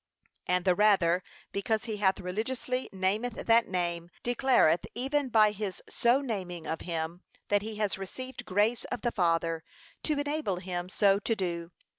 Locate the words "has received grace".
7.75-8.83